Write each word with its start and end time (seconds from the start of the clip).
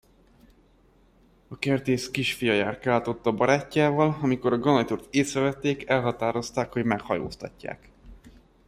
A 1.47 1.59
kertész 1.59 2.09
kisfia 2.11 2.53
járkált 2.53 3.07
ott 3.07 3.25
a 3.25 3.31
barátjával; 3.33 4.17
amikor 4.21 4.53
a 4.53 4.57
ganajtúrót 4.59 5.13
észrevették, 5.15 5.87
elhatározták, 5.89 6.71
hogy 6.71 6.85
meghajóztatják. 6.85 7.89